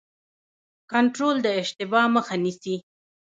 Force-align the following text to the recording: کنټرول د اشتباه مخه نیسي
کنټرول 0.91 1.35
د 1.45 1.47
اشتباه 1.61 2.05
مخه 2.15 2.35
نیسي 2.43 2.75